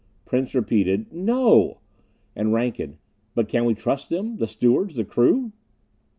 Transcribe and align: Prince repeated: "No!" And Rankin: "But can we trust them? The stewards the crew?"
Prince 0.25 0.55
repeated: 0.55 1.13
"No!" 1.13 1.77
And 2.35 2.51
Rankin: 2.51 2.97
"But 3.35 3.47
can 3.47 3.65
we 3.65 3.75
trust 3.75 4.09
them? 4.09 4.37
The 4.37 4.47
stewards 4.47 4.95
the 4.95 5.05
crew?" 5.05 5.51